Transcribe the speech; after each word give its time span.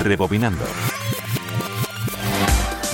Rebobinando. 0.00 0.64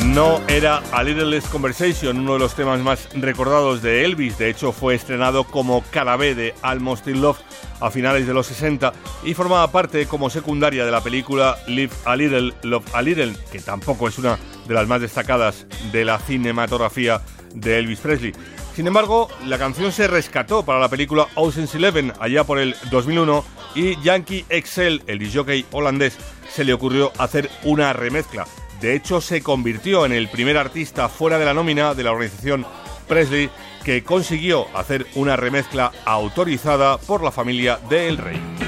No 0.04 0.40
era 0.46 0.82
A 0.92 1.02
Little 1.02 1.26
Less 1.26 1.46
Conversation, 1.48 2.18
uno 2.18 2.34
de 2.34 2.38
los 2.38 2.54
temas 2.54 2.80
más 2.80 3.08
recordados 3.14 3.82
de 3.82 4.04
Elvis. 4.04 4.38
De 4.38 4.50
hecho, 4.50 4.72
fue 4.72 4.94
estrenado 4.94 5.44
como 5.44 5.82
cara 5.90 6.16
de 6.16 6.54
Almost 6.62 7.08
in 7.08 7.22
Love 7.22 7.38
a 7.80 7.90
finales 7.90 8.26
de 8.26 8.34
los 8.34 8.46
60 8.46 8.92
y 9.24 9.34
formaba 9.34 9.70
parte 9.70 10.06
como 10.06 10.30
secundaria 10.30 10.84
de 10.84 10.90
la 10.90 11.02
película 11.02 11.58
Live 11.66 11.92
a 12.04 12.14
Little, 12.14 12.52
Love 12.62 12.94
a 12.94 13.02
Little, 13.02 13.34
que 13.50 13.60
tampoco 13.60 14.08
es 14.08 14.18
una 14.18 14.38
de 14.66 14.74
las 14.74 14.86
más 14.86 15.00
destacadas 15.00 15.66
de 15.92 16.04
la 16.04 16.18
cinematografía 16.18 17.20
de 17.54 17.78
Elvis 17.78 18.00
Presley. 18.00 18.32
Sin 18.74 18.86
embargo, 18.86 19.28
la 19.46 19.58
canción 19.58 19.90
se 19.90 20.06
rescató 20.06 20.64
para 20.64 20.78
la 20.78 20.88
película 20.88 21.26
Ocean's 21.34 21.74
Eleven 21.74 22.12
allá 22.20 22.44
por 22.44 22.58
el 22.58 22.76
2001 22.90 23.44
y 23.76 24.00
Yankee 24.02 24.44
Excel, 24.48 25.02
el 25.06 25.18
disjockey 25.18 25.66
holandés, 25.70 26.16
se 26.50 26.64
le 26.64 26.72
ocurrió 26.72 27.12
hacer 27.18 27.50
una 27.62 27.92
remezcla. 27.92 28.46
De 28.80 28.94
hecho, 28.94 29.20
se 29.20 29.42
convirtió 29.42 30.04
en 30.04 30.12
el 30.12 30.28
primer 30.28 30.56
artista 30.56 31.08
fuera 31.08 31.38
de 31.38 31.44
la 31.44 31.54
nómina 31.54 31.94
de 31.94 32.02
la 32.02 32.12
organización 32.12 32.66
Presley 33.06 33.50
que 33.84 34.02
consiguió 34.02 34.66
hacer 34.76 35.06
una 35.14 35.36
remezcla 35.36 35.92
autorizada 36.04 36.98
por 36.98 37.22
la 37.22 37.30
familia 37.30 37.78
del 37.88 38.18
rey. 38.18 38.65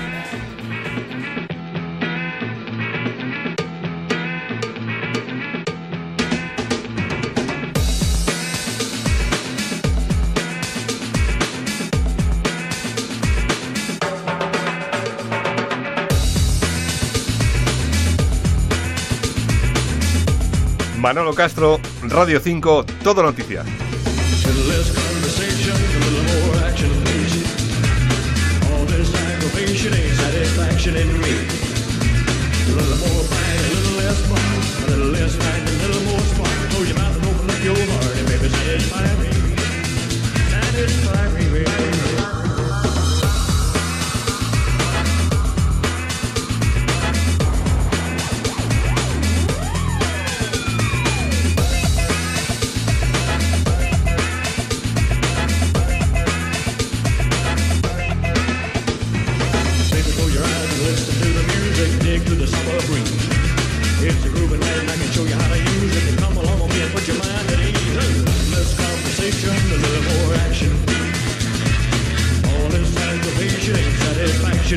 Manolo 20.99 21.33
Castro, 21.33 21.81
Radio 22.03 22.41
5, 22.41 22.85
Todo 23.05 23.23
Noticias. 23.23 23.65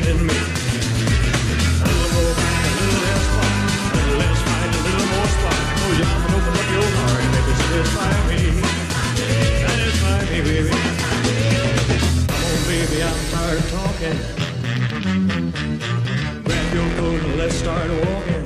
A 0.00 0.34
little 1.84 2.08
more 2.14 2.32
wine, 2.32 2.64
a 2.64 2.80
little 2.80 3.00
less 3.04 3.26
fun, 3.28 3.52
a 3.76 4.00
little 4.00 4.16
less 4.20 4.40
fight, 4.40 4.72
a 4.72 4.80
little 4.88 5.08
more. 5.12 5.28
Oh, 5.84 5.92
open 6.32 6.54
up 6.56 6.68
your 6.72 6.88
heart, 6.96 7.24
satisfy 7.60 8.12
me. 8.28 8.40
Satisfy 9.60 10.20
me, 10.32 10.38
baby. 10.48 10.72
Come 12.26 12.42
on, 12.48 12.60
baby, 12.72 12.98
I'm 13.04 13.20
tired 13.32 13.58
of 13.58 13.66
talking. 13.70 14.18
Grab 16.42 16.68
your 16.72 16.88
coat 16.96 17.20
and 17.22 17.36
let's 17.36 17.56
start 17.56 17.90
walking. 17.90 18.41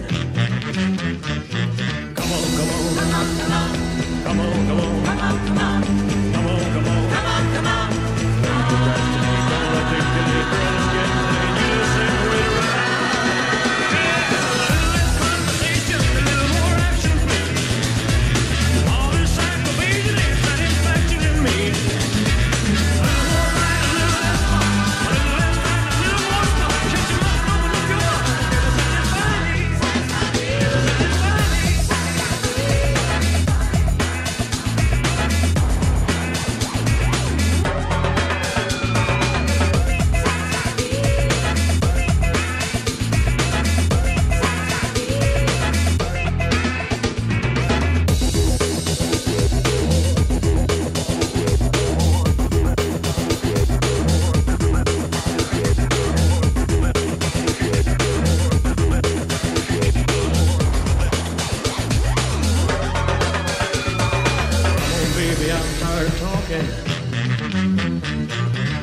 Talking. 66.47 66.67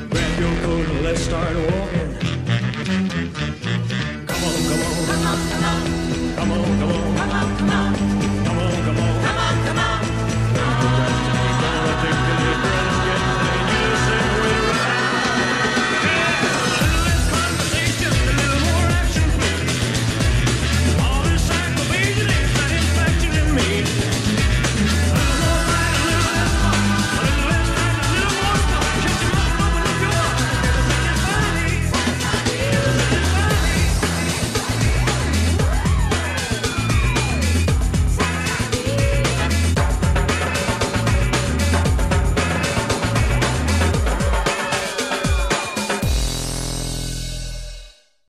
Grab 0.09 0.40
your 0.40 0.56
coat 0.62 0.88
and 0.88 1.03
let's 1.03 1.22
start 1.22 1.56
walking. 1.56 2.22